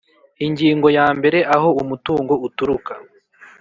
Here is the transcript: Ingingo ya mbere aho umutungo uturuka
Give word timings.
Ingingo 0.45 0.87
ya 0.97 1.07
mbere 1.17 1.39
aho 1.55 1.69
umutungo 1.81 2.33
uturuka 2.47 2.93